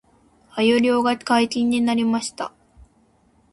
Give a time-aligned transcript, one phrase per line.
[0.55, 2.51] 鮎漁が解禁になりました